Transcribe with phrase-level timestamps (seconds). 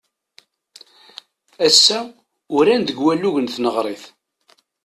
[1.65, 1.99] Ass-a,
[2.57, 4.03] uran deg walug n tneɣrit.